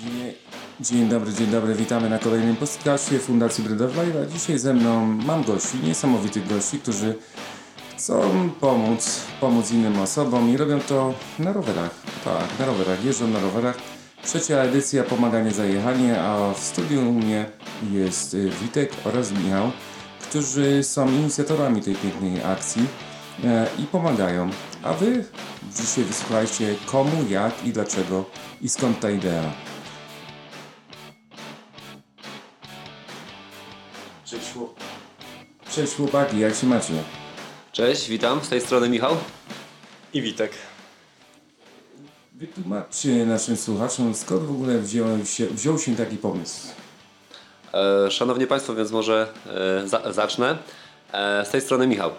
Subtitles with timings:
[0.00, 0.32] Dzień,
[0.80, 5.78] dzień dobry, dzień dobry, witamy na kolejnym podcastie Fundacji Bread dzisiaj ze mną mam gości,
[5.84, 7.14] niesamowitych gości, którzy
[7.96, 11.90] chcą pomóc, pomóc innym osobom i robią to na rowerach.
[12.24, 13.76] Tak, na rowerach, jeżdżą na rowerach.
[14.24, 17.46] Trzecia edycja Pomaganie za jechanie, a w studiu u mnie
[17.92, 19.70] jest y, Witek oraz Michał,
[20.22, 22.86] którzy są inicjatorami tej pięknej akcji
[23.44, 24.50] e, i pomagają.
[24.82, 25.24] A wy
[25.76, 28.24] dzisiaj wysłuchajcie komu, jak i dlaczego
[28.62, 29.71] i skąd ta idea.
[35.74, 36.92] Cześć chłopaki, jak się macie?
[37.72, 39.16] Cześć, witam, z tej strony Michał.
[40.14, 40.52] I Witek.
[42.34, 46.68] Wytłumaczcie naszym słuchaczom, skąd w ogóle wziął się, wziął się taki pomysł.
[47.74, 49.28] E, szanowni Państwo, więc może
[49.82, 50.58] e, za, zacznę.
[51.12, 52.10] E, z tej strony Michał.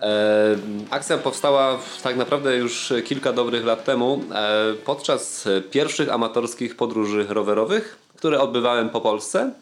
[0.00, 0.56] E,
[0.90, 7.98] akcja powstała tak naprawdę już kilka dobrych lat temu e, podczas pierwszych amatorskich podróży rowerowych,
[8.16, 9.52] które odbywałem po Polsce.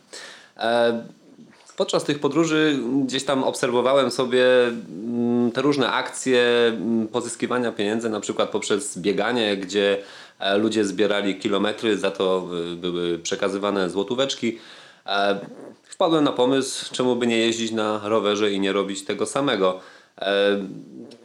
[1.82, 8.10] E, Podczas tych podróży gdzieś tam obserwowałem sobie mm, te różne akcje mm, pozyskiwania pieniędzy,
[8.10, 9.98] na przykład poprzez bieganie, gdzie
[10.38, 14.58] e, ludzie zbierali kilometry, za to y, były przekazywane złotóweczki.
[15.06, 15.40] E,
[15.84, 19.80] Wpadłem na pomysł, czemu by nie jeździć na rowerze i nie robić tego samego.
[20.18, 20.58] E,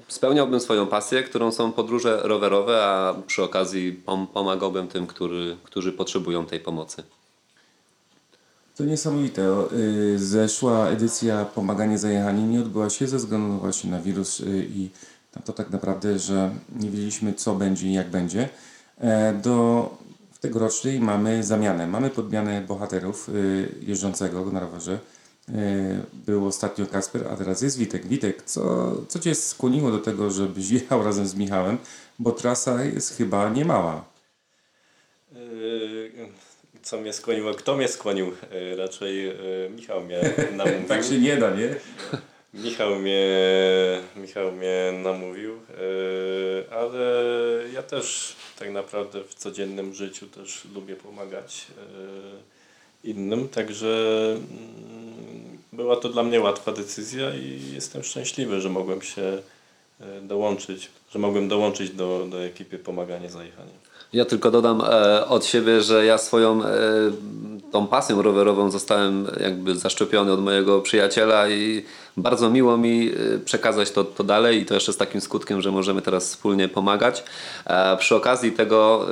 [0.08, 5.92] Spełniałbym swoją pasję, którą są podróże rowerowe, a przy okazji pom- pomagałbym tym, który, którzy
[5.92, 7.04] potrzebują tej pomocy.
[8.78, 9.42] To niesamowite.
[9.74, 14.68] Y, Zeszła edycja Pomaganie za jechanie nie odbyła się ze względu właśnie na wirus y,
[14.70, 14.90] i
[15.36, 18.50] na to tak naprawdę, że nie wiedzieliśmy co będzie i jak będzie.
[18.98, 19.90] E, Do
[20.42, 21.88] tegorocznej mamy zamianę.
[21.88, 25.00] Mamy podmianę bohaterów y, jeżdżącego na rowerze.
[25.50, 25.54] Y,
[26.14, 28.08] Był ostatnio Kasper, a teraz jest Witek.
[28.08, 31.78] Witek, co, co Cię skłoniło do tego, żebyś jechał razem z Michałem?
[32.20, 34.06] Bo trasa jest chyba niemała.
[35.32, 36.47] Yy,
[36.88, 37.54] Co mnie skłoniło?
[37.54, 38.26] Kto mnie skłonił?
[38.52, 40.22] Yy, Raczej yy, Michał mnie
[40.52, 40.88] namówił.
[40.90, 41.76] Tak się nie da, nie?
[42.54, 43.28] Michał mnie,
[44.16, 47.00] Michał mnie namówił, yy, ale
[47.74, 51.68] ja też tak naprawdę w codziennym życiu też lubię pomagać
[53.04, 59.38] innym, także mm, była to dla mnie łatwa decyzja i jestem szczęśliwy, że mogłem się
[60.22, 63.87] dołączyć, że mogłem dołączyć do, do ekipy Pomaganie za jechaniem.
[64.14, 66.68] Ja tylko dodam e, od siebie, że ja swoją e,
[67.72, 71.84] tą pasją rowerową zostałem jakby zaszczepiony od mojego przyjaciela i
[72.18, 75.72] bardzo miło mi e, przekazać to, to dalej i to jeszcze z takim skutkiem, że
[75.72, 77.24] możemy teraz wspólnie pomagać.
[78.00, 79.06] Przy okazji tego,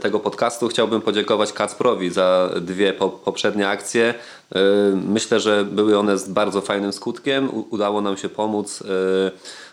[0.00, 4.14] tego podcastu chciałbym podziękować Kacprowi za dwie po, poprzednie akcje.
[4.94, 7.50] Myślę, że były one z bardzo fajnym skutkiem.
[7.70, 8.82] Udało nam się pomóc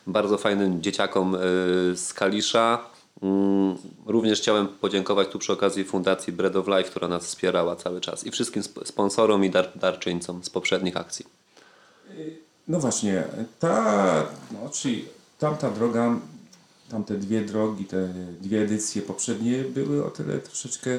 [0.07, 1.37] bardzo fajnym dzieciakom
[1.95, 2.97] z Kalisza.
[3.22, 8.01] Mm, Również chciałem podziękować tu przy okazji Fundacji Bread of Life, która nas wspierała cały
[8.01, 11.25] czas i wszystkim sp- sponsorom i dar- darczyńcom z poprzednich akcji.
[12.67, 13.23] No właśnie,
[13.59, 15.05] ta, no, czyli
[15.39, 16.19] tamta droga,
[16.89, 18.07] tamte dwie drogi, te
[18.41, 20.89] dwie edycje poprzednie były o tyle troszeczkę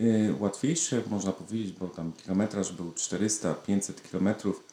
[0.00, 4.64] y, łatwiejsze, można powiedzieć, bo tam kilometraż był 400-500 kilometrów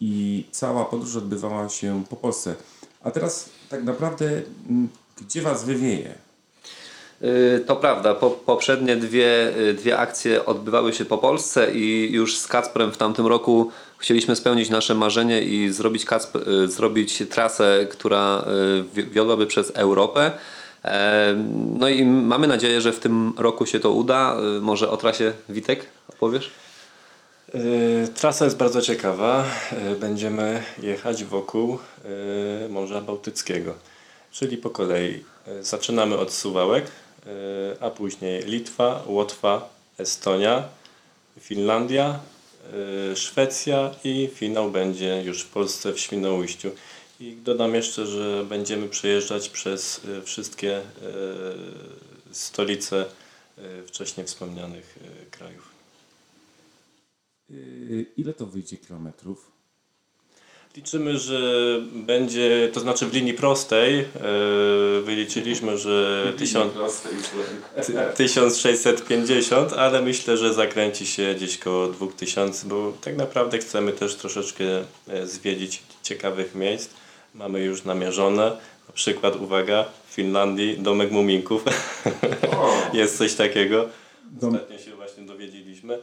[0.00, 2.54] i cała podróż odbywała się po Polsce.
[3.02, 4.88] A teraz tak naprawdę, mm,
[5.20, 6.14] gdzie Was wywieje?
[7.20, 12.38] Yy, To prawda, po, poprzednie dwie, yy, dwie akcwie odbywały się po Polsce i już
[12.38, 17.86] z Kacprem w tamtym roku chcieliśmy spełnić nasze marzenie i zrobić, Kacp, yy, zrobić trasę,
[17.90, 18.44] która
[18.94, 20.30] wi- wiodłaby przez Europę.
[20.82, 24.36] Em, No i mamy nadzieję, że w tym roku się to uda.
[24.60, 26.50] Może o trasie Witek opowiesz?
[28.14, 29.44] Trasa jest bardzo ciekawa.
[30.00, 31.78] Będziemy jechać wokół
[32.70, 33.74] Morza Bałtyckiego,
[34.30, 35.24] czyli po kolei.
[35.46, 36.90] Yy, Zaczynamy od Suwałek,
[37.26, 37.32] yy,
[37.80, 40.68] a później Litwa, Łotwa, Estonia,
[41.40, 42.20] Finlandia,
[43.08, 46.70] yy, Szwecja i finał będzie już w Polsce w Świnoujściu.
[47.20, 50.80] I dodam jeszcze, że będziemy przejeżdżać przez wszystkie
[52.32, 53.06] stolice
[53.86, 54.98] wcześniej wspomnianych
[55.30, 55.68] krajów.
[58.16, 59.59] Ile to wyjdzie kilometrów?
[60.76, 61.40] Liczymy, że
[61.92, 64.04] będzie, to znaczy w linii prostej e,
[65.02, 66.72] wyliczyliśmy, że 1000,
[67.86, 74.14] ty- 1650, ale myślę, że zakręci się gdzieś koło 2000, bo tak naprawdę chcemy też
[74.14, 74.64] troszeczkę
[75.08, 76.90] e, zwiedzić ciekawych miejsc.
[77.34, 78.44] Mamy już namierzone,
[78.88, 81.64] na przykład, uwaga, w Finlandii domek muminków,
[82.92, 83.88] jest coś takiego.
[84.42, 85.98] Ostatnio się właśnie dowiedzieliśmy.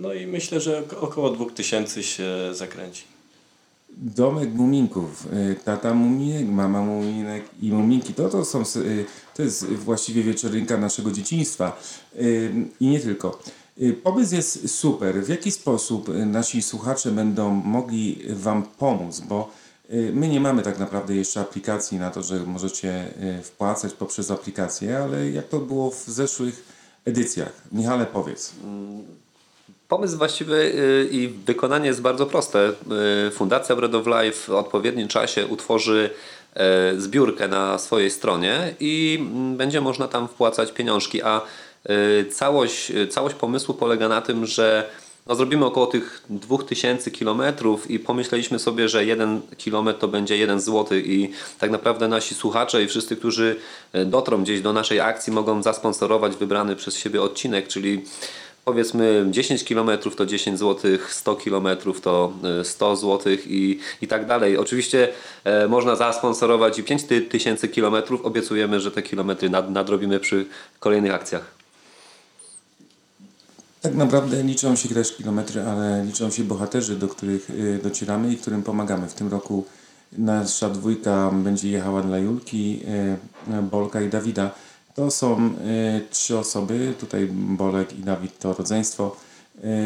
[0.00, 3.11] No i myślę, że około 2000 się zakręci.
[3.96, 9.04] Domek Muminków, y, tata Muminek, mama Muminek i Muminki, to, to, są, y,
[9.34, 11.80] to jest właściwie wieczorynka naszego dzieciństwa
[12.20, 13.38] Y, i nie tylko.
[14.02, 15.24] Pomysł jest super.
[15.24, 19.20] W jaki sposób nasi słuchacze będą mogli Wam pomóc?
[19.20, 19.50] Bo
[20.12, 25.30] my nie mamy tak naprawdę jeszcze aplikacji na to, że możecie wpłacać poprzez aplikację, ale
[25.30, 26.64] jak to było w zeszłych
[27.04, 27.62] edycjach?
[27.72, 28.52] Michale, powiedz.
[29.92, 32.72] Pomysł właściwy y, i wykonanie jest bardzo proste.
[33.26, 36.10] Y, Fundacja Bread of Life w odpowiednim czasie utworzy
[36.54, 41.40] e, zbiórkę na swojej stronie i mm, będzie można tam wpłacać pieniążki, a
[41.90, 44.90] y, całość, całość pomysłu polega na tym, że
[45.26, 50.60] no zrobimy około tych 2000 kilometrów i pomyśleliśmy sobie, że jeden kilometr to będzie jeden
[50.60, 53.56] złoty i tak naprawdę nasi słuchacze i wszyscy, którzy
[53.92, 58.04] e, dotrą gdzieś do naszej akcji mogą zasponsorować wybrany przez siebie odcinek, czyli
[58.64, 61.68] powiedzmy 10 km to 10 zł, 100 km
[62.02, 64.58] to e, 100 zł i, i tak dalej.
[64.58, 65.08] Oczywiście
[65.44, 67.94] e, można zasponsorować i 5000 km.
[68.22, 70.46] Obiecujemy, że te kilometry nad, nadrobimy przy
[70.80, 71.62] kolejnych akcjach.
[73.82, 78.36] Tak naprawdę liczą się też kilometry, ale liczą się bohaterzy, do których y, docieramy i
[78.36, 79.08] którym pomagamy.
[79.08, 79.64] W tym roku
[80.12, 82.80] nasza dwójka będzie jechała dla Julki,
[83.58, 84.50] y, Bolka i Dawida.
[84.94, 85.50] To są y,
[86.10, 89.16] trzy osoby, tutaj Bolek i Dawid to rodzeństwo,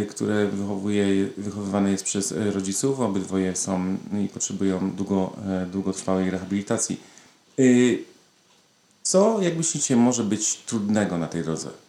[0.03, 3.00] y, które wychowuje, wychowywane jest przez y, rodziców.
[3.00, 5.32] Obydwoje są i potrzebują długo,
[5.73, 7.00] długotrwałej rehabilitacji.
[9.03, 11.86] Co, jak myślicie, może być trudnego na tej drodze?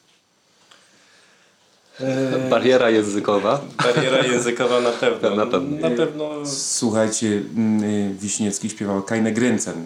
[2.49, 3.61] Bariera językowa.
[3.83, 5.35] Bariera językowa na pewno.
[5.35, 5.89] Na pewno.
[5.89, 9.85] Na pewno Słuchajcie, mm, y, Wiśniewski śpiewał Kajne Gręcen.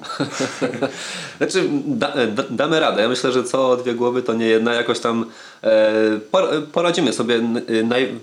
[1.38, 3.02] Znaczy, da, da, damy radę.
[3.02, 4.74] Ja myślę, że co dwie głowy to nie jedna.
[4.74, 5.25] Jakoś tam
[5.63, 5.94] e,
[6.31, 7.36] por, poradzimy sobie.
[7.69, 8.19] Y, Naj,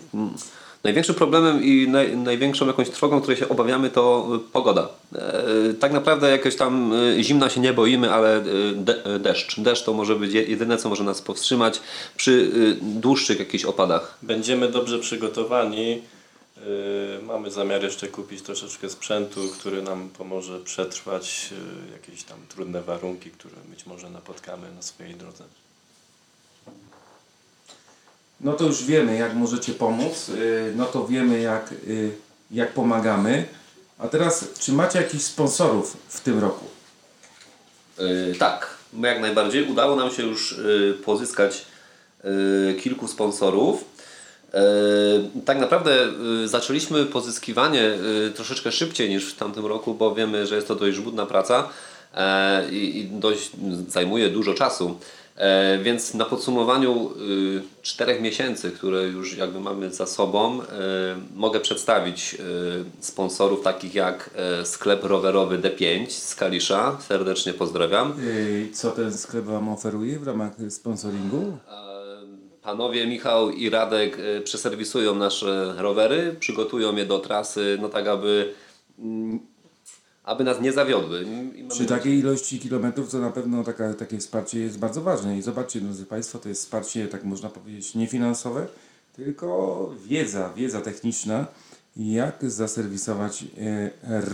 [0.85, 4.89] największym problemem i naj, największą jakąś trwogą, której się obawiamy, to y, pogoda.
[5.15, 9.61] E, tak naprawdę jakoś tam y, zimna się nie boimy, ale y, de, deszcz.
[9.61, 11.81] Deszcz to może być je- jedyne, co może nas powstrzymać
[12.17, 12.51] przy
[12.83, 14.19] dłuższych jakichś opadach.
[14.23, 16.03] będziemy dobrze przygotowani.
[17.23, 21.51] Mamy zamiar jeszcze kupić troszeczkę sprzętu, który nam pomoże przetrwać
[21.93, 25.45] jakieś tam trudne warunki, które być może napotkamy na swojej drodze.
[28.41, 30.29] No to już wiemy, jak możecie pomóc.
[30.29, 32.11] y, No to wiemy, jak, y,
[32.51, 33.45] jak pomagamy.
[33.99, 36.65] A teraz, czy macie jakichś sponsorów w tym roku?
[37.99, 39.71] Yy, tak, jak najbardziej.
[39.71, 41.65] Udało nam się już yy, pozyskać
[42.25, 43.85] yy, kilku sponsorów.
[44.55, 44.61] Yy,
[45.45, 46.13] tak naprawdę
[46.45, 47.91] zaczęliśmy pozyskiwanie
[48.35, 51.69] troszeczkę szybciej niż w tamtym roku, bo wiemy, że jest to dość żmudna praca
[52.15, 53.51] e, i, i dość
[53.89, 54.99] zajmuje dużo czasu.
[55.39, 60.65] E, Więc na podsumowaniu y, czterech miesięcy, które już jakby mamy za sobą, y,
[61.35, 66.99] mogę przedstawić y, sponsorów takich jak e, sklep rowerowy D5 z Kalisza.
[67.01, 68.15] Serdecznie pozdrawiam.
[68.73, 71.59] Co ten sklep Wam oferuje w ramach sponsoringu?
[71.69, 71.89] E,
[72.63, 78.55] Panowie Michał i Radek e, przeserwisują nasze rowery, przygotują je do trasy, no tak aby,
[78.99, 79.39] mm,
[80.29, 81.27] aby nas nie zawiodły.
[81.69, 85.39] Przy takiej ilości kilometrów to na pewno taka, takie wsparcie jest bardzo ważne.
[85.39, 88.67] I zobaczcie, drodzy Państwo, to jest wsparcie, tak można powiedzieć, nie finansowe,
[89.17, 91.47] tylko wiedza, wiedza techniczna,
[91.97, 93.47] jak zaserwisować y,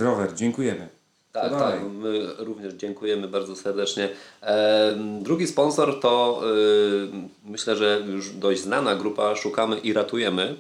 [0.01, 0.35] rower.
[0.35, 0.89] Dziękujemy.
[1.35, 1.81] Tak, tak.
[1.93, 4.09] My również dziękujemy bardzo serdecznie.
[4.43, 10.55] E, drugi sponsor to e, myślę, że już dość znana grupa Szukamy i Ratujemy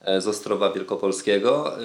[0.00, 1.76] e, z Ostrowa Wielkopolskiego.
[1.78, 1.80] E,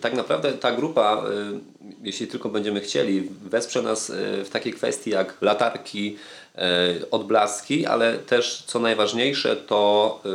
[0.00, 5.10] tak naprawdę ta grupa, e, jeśli tylko będziemy chcieli, wesprze nas e, w takiej kwestii
[5.10, 6.16] jak latarki,
[6.54, 10.28] e, odblaski, ale też co najważniejsze to e,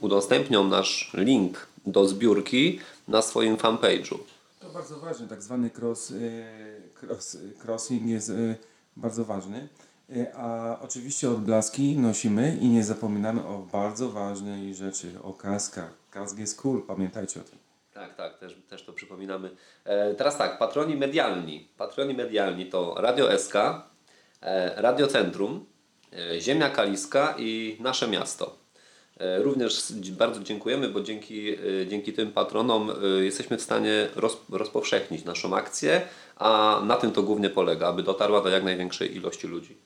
[0.00, 4.18] udostępnią nasz link do zbiórki na swoim fanpage'u.
[4.60, 6.12] To bardzo ważne, tak zwany cross,
[7.02, 8.32] cross, crossing jest
[8.96, 9.68] bardzo ważny.
[10.36, 15.90] A oczywiście odblaski nosimy i nie zapominamy o bardzo ważnej rzeczy, o kaskach.
[16.10, 17.63] Kask jest cool, pamiętajcie o tym.
[17.94, 19.50] Tak, tak, też, też to przypominamy.
[19.84, 21.68] E, teraz tak, patroni medialni.
[21.76, 25.66] Patroni medialni to Radio SK, e, Radio Centrum,
[26.12, 28.64] e, Ziemia Kaliska i Nasze Miasto.
[29.20, 31.56] E, również bardzo dziękujemy, bo dzięki, e,
[31.88, 36.02] dzięki tym patronom e, jesteśmy w stanie roz, rozpowszechnić naszą akcję,
[36.36, 39.76] a na tym to głównie polega, aby dotarła do jak największej ilości ludzi.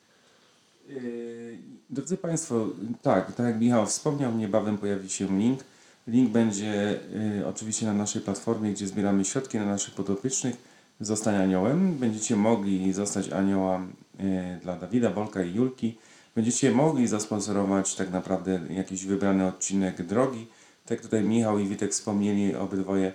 [1.91, 2.67] Drodzy Państwo,
[3.03, 5.61] tak, tak jak Michał wspomniał, niebawem pojawi się link.
[6.09, 7.01] Link będzie
[7.41, 10.57] y, oczywiście na naszej platformie, gdzie zbieramy środki na naszych podopiecznych.
[11.01, 11.95] Zostań aniołem.
[11.95, 15.99] Będziecie mogli zostać aniołem y, dla Dawida, Bolka i Julki.
[16.35, 20.47] Będziecie mogli zasponsorować tak naprawdę jakiś wybrany odcinek drogi.
[20.87, 23.13] Tak tutaj Michał i Witek wspomnieli obydwoje.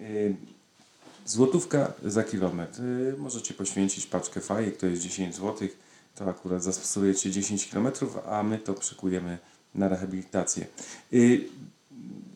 [0.00, 0.36] Y,
[1.26, 2.82] Złotówka za kilometr.
[2.82, 5.68] Y, Możecie poświęcić paczkę fajek, to jest 10 zł.
[6.14, 7.88] To akurat zastosujecie 10 km,
[8.28, 9.38] a my to przekujemy
[9.74, 10.66] na rehabilitację.
[11.12, 11.44] Y,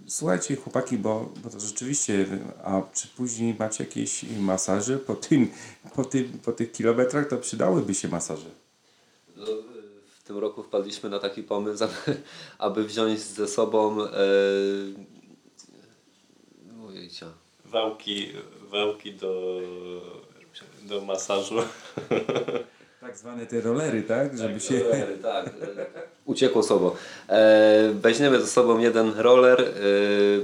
[0.09, 2.27] Słuchajcie, chłopaki, bo, bo to rzeczywiście,
[2.65, 5.51] a czy później macie jakieś masaże po, tym,
[5.95, 8.49] po, tym, po tych kilometrach, to przydałyby się masaże.
[9.37, 9.47] No,
[10.19, 11.95] W tym roku wpadliśmy na taki pomysł, aby,
[12.59, 14.03] aby wziąć ze sobą.
[14.03, 14.09] E,
[16.89, 17.27] ojejcia.
[17.65, 18.33] Wałki,
[18.71, 19.61] wałki do,
[20.83, 21.55] do masażu.
[23.01, 24.39] Tak zwane te rolery, tak?
[24.39, 24.79] Żeby się...
[24.79, 25.51] Rowery, tak.
[26.25, 26.97] Uciekło słowo.
[27.29, 29.73] E, weźmiemy ze sobą jeden roller, e,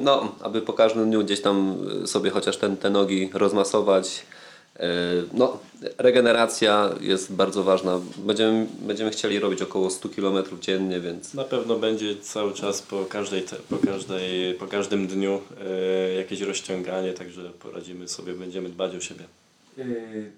[0.00, 4.26] no, aby po każdym dniu gdzieś tam sobie chociaż ten, te nogi rozmasować.
[4.76, 4.88] E,
[5.32, 5.58] no,
[5.98, 8.00] regeneracja jest bardzo ważna.
[8.16, 13.04] Będziemy, będziemy chcieli robić około 100 km dziennie, więc Na pewno będzie cały czas po,
[13.04, 19.00] każdej, po, każdej, po każdym dniu e, jakieś rozciąganie, także poradzimy sobie, będziemy dbać o
[19.00, 19.24] siebie.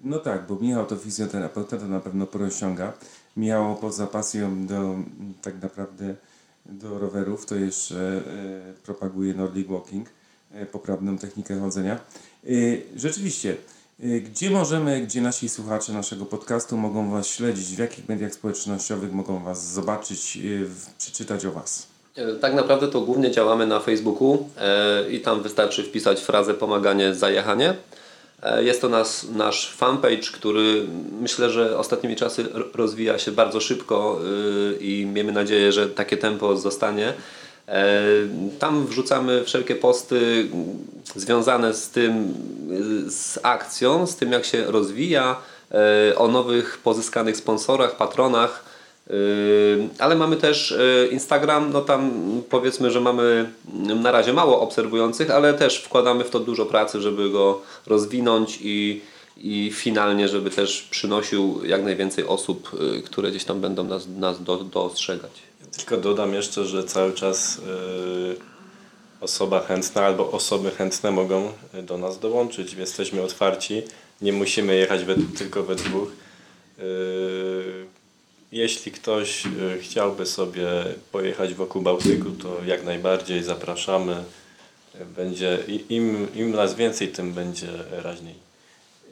[0.03, 2.93] No tak, bo Michał to fizjoterapeuta, to na pewno porozciąga.
[3.37, 4.95] Michał poza pasją do
[5.41, 6.15] tak naprawdę
[6.65, 8.21] do rowerów, to jeszcze e,
[8.83, 10.09] propaguje Nordic Walking,
[10.51, 11.99] e, poprawną technikę chodzenia.
[12.43, 12.49] E,
[12.95, 13.55] Rzeczywiście,
[13.99, 19.43] gdzie możemy, gdzie nasi słuchacze naszego podcastu mogą Was śledzić, w jakich mediach społecznościowych mogą
[19.43, 20.37] Was zobaczyć,
[20.97, 21.87] przeczytać o Was?
[22.41, 24.49] Tak naprawdę to głównie działamy na Facebooku
[25.09, 27.75] i tam wystarczy wpisać frazę pomaganie zajechanie.
[28.45, 30.85] E, Jest to nas, nasz fanpage, który
[31.21, 34.19] myślę, że ostatnimi czasy rozwija się bardzo szybko
[34.71, 37.13] y, i miejmy nadzieję, że takie tempo zostanie.
[37.67, 38.01] E,
[38.59, 40.47] Tam wrzucamy wszelkie posty
[41.15, 42.33] związane z tym,
[43.07, 45.35] y, z akcją, z tym jak się rozwija,
[45.71, 48.64] e, o nowych pozyskanych sponsorach, patronach.
[49.09, 52.11] Yy, Ale mamy też yy, Instagram, no tam
[52.49, 53.49] powiedzmy, że mamy
[54.03, 59.01] na razie mało obserwujących, ale też wkładamy w to dużo pracy, żeby go rozwinąć i,
[59.37, 64.43] i finalnie, żeby też przynosił jak najwięcej osób, yy, które gdzieś tam będą nas, nas
[64.43, 65.31] do, dostrzegać.
[65.77, 67.61] Tylko dodam jeszcze, że cały czas
[69.21, 71.51] osoba chętna albo osoby chętne mogą
[71.83, 72.73] do nas dołączyć.
[72.73, 73.83] Jesteśmy otwarci,
[74.21, 76.07] nie musimy jechać we, tylko we dwóch.
[78.51, 79.49] Jeśli ktoś e,
[79.81, 80.67] chciałby sobie
[81.11, 84.23] pojechać wokół Bałtyku, to jak najbardziej zapraszamy.
[85.15, 85.59] Będzie,
[85.89, 88.35] im, im nas więcej, tym będzie raźniej.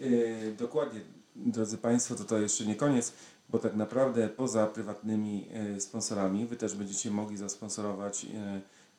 [0.02, 1.00] Yy, Dokładnie,
[1.36, 3.14] drodzy Państwo, to to jeszcze nie koniec,
[3.50, 8.30] bo tak naprawdę poza prywatnymi yy, sponsorami Wy też będziecie mogli zasponsorować yy,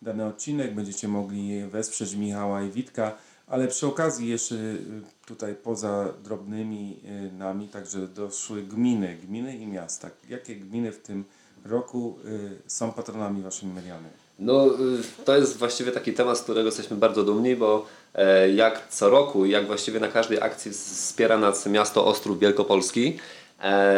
[0.02, 4.80] dany odcinek, będziecie mogli wesprzeć Michała i Witka, ale przy okazji jeszcze yy,
[5.26, 10.10] tutaj poza drobnymi yy, nami także doszły gminy, gminy i miasta.
[10.28, 11.24] Jakie gminy w tym
[11.64, 14.06] roku yy, są patronami Waszymi mediami?
[14.38, 18.88] No, y, to jest właściwie taki temat, z którego jesteśmy bardzo dumni, bo e, jak
[18.88, 23.18] co roku, jak właściwie na każdej akcji wspiera nas miasto Ostrów Wielkopolski,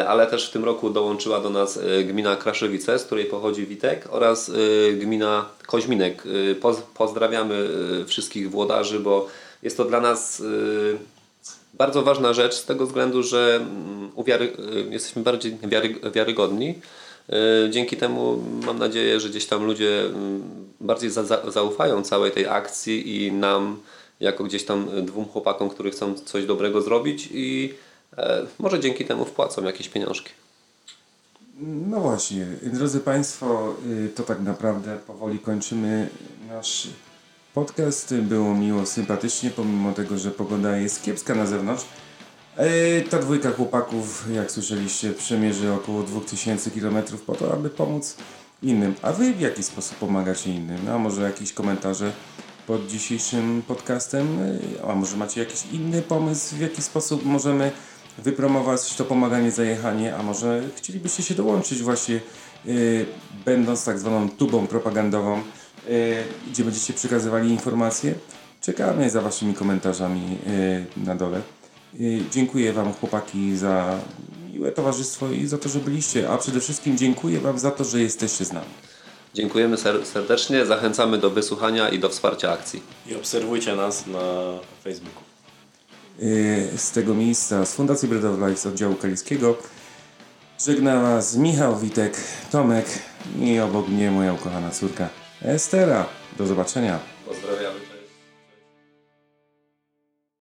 [0.08, 4.08] ale też w tym roku dołączyła do nas e, gmina Kraszewice, z której pochodzi Witek
[4.10, 6.22] oraz e, gmina Koźminek.
[6.50, 7.68] E, Poz, pozdrawiamy
[8.02, 9.28] e, wszystkich włodarzy, bo
[9.62, 10.44] jest to dla nas e,
[11.74, 16.74] bardzo ważna rzecz z tego względu, że mm, jesteśmy bardziej wiary, wiarygodni.
[17.70, 20.42] Dzięki temu mam nadzieję, że gdzieś tam ludzie mm,
[20.80, 23.80] bardziej za, za, zaufają całej tej akcji i nam,
[24.20, 27.85] jako gdzieś tam dwóm chłopakom, którzy chcą coś dobrego zrobić i e,
[28.58, 30.30] może dzięki temu wpłacą jakieś pieniążki.
[31.60, 36.08] No właśnie, drodzy Państwo, y, to tak naprawdę powoli kończymy
[36.48, 36.88] nasz
[37.54, 38.14] podcast.
[38.14, 41.84] Było miło, sympatycznie, pomimo tego, że pogoda jest kiepska na zewnątrz.
[42.56, 46.96] E, Ta dwójka chłopaków, jak słyszeliście, przemierzy około 2000 km
[47.26, 48.16] po to, aby pomóc
[48.62, 48.94] innym.
[49.02, 50.88] A Wy w jaki sposób pomagacie innym?
[50.88, 52.12] A może jakieś komentarze
[52.66, 54.40] pod dzisiejszym podcastem?
[54.42, 57.72] Y, A może macie jakiś inny pomysł, w jaki sposób możemy
[58.18, 60.16] wypromować to pomaganie za jechanie?
[60.16, 62.20] A może chcielibyście się dołączyć właśnie,
[62.66, 63.06] y,
[63.44, 65.42] będąc tak zwaną tubą propagandową,
[65.88, 68.14] y, gdzie będziecie przekazywali informacje?
[68.60, 70.38] Czekamy za Waszymi komentarzami
[70.98, 71.40] y, na dole.
[72.00, 73.98] Y, Dziękuję Wam chłopaki za
[74.52, 78.00] miłe towarzystwo i za to, że byliście, a przede wszystkim dziękuję Wam za to, że
[78.00, 78.66] jesteście z nami.
[79.34, 82.82] Dziękujemy ser- serdecznie, zachęcamy do wysłuchania i do wsparcia akcji.
[83.06, 84.18] I obserwujcie nas na
[84.84, 85.25] Facebooku.
[86.22, 89.56] Y, Z tego miejsca, z Fundacji Bread of Life z oddziału kaliskiego
[90.66, 92.16] żegna Was Michał, Witek,
[92.52, 92.86] Tomek
[93.40, 95.08] i obok mnie moja ukochana córka
[95.42, 96.06] Estera.
[96.38, 96.98] Do zobaczenia.
[97.26, 97.85] Pozdrawiam.